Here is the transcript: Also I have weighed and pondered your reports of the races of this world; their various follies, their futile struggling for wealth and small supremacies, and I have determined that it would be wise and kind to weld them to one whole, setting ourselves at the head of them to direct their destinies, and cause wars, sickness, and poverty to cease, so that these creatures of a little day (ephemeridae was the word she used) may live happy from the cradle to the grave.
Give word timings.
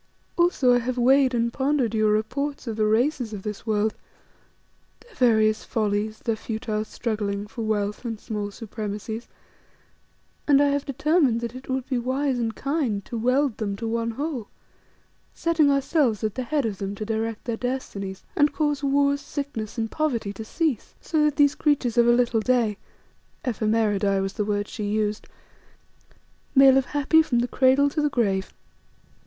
Also 0.35 0.73
I 0.73 0.79
have 0.79 0.97
weighed 0.97 1.35
and 1.35 1.53
pondered 1.53 1.93
your 1.93 2.11
reports 2.11 2.65
of 2.65 2.75
the 2.75 2.87
races 2.87 3.33
of 3.33 3.43
this 3.43 3.67
world; 3.67 3.93
their 5.01 5.13
various 5.13 5.63
follies, 5.63 6.21
their 6.21 6.35
futile 6.35 6.83
struggling 6.83 7.45
for 7.45 7.61
wealth 7.61 8.03
and 8.03 8.19
small 8.19 8.49
supremacies, 8.49 9.27
and 10.47 10.59
I 10.59 10.69
have 10.69 10.87
determined 10.87 11.39
that 11.41 11.53
it 11.53 11.69
would 11.69 11.87
be 11.87 11.99
wise 11.99 12.39
and 12.39 12.55
kind 12.55 13.05
to 13.05 13.15
weld 13.15 13.57
them 13.59 13.75
to 13.75 13.87
one 13.87 14.09
whole, 14.09 14.47
setting 15.35 15.69
ourselves 15.69 16.23
at 16.23 16.33
the 16.33 16.41
head 16.45 16.65
of 16.65 16.79
them 16.79 16.95
to 16.95 17.05
direct 17.05 17.45
their 17.45 17.55
destinies, 17.57 18.23
and 18.35 18.51
cause 18.53 18.83
wars, 18.83 19.21
sickness, 19.21 19.77
and 19.77 19.91
poverty 19.91 20.33
to 20.33 20.43
cease, 20.43 20.95
so 20.99 21.23
that 21.25 21.35
these 21.35 21.53
creatures 21.53 21.95
of 21.95 22.07
a 22.07 22.11
little 22.11 22.39
day 22.41 22.77
(ephemeridae 23.45 24.19
was 24.19 24.33
the 24.33 24.45
word 24.45 24.67
she 24.67 24.83
used) 24.85 25.27
may 26.55 26.71
live 26.71 26.85
happy 26.85 27.21
from 27.21 27.37
the 27.37 27.47
cradle 27.47 27.87
to 27.87 28.01
the 28.01 28.09
grave. 28.09 28.51